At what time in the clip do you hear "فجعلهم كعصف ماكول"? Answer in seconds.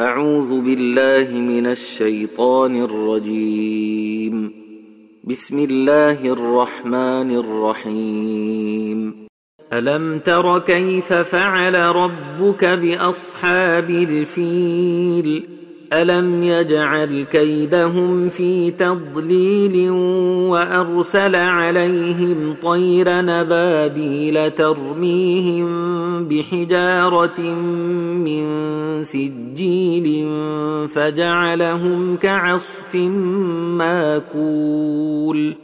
30.88-35.54